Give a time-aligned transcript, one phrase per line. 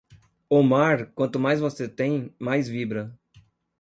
[0.49, 3.15] O mar, quanto mais você tem, mais vibra.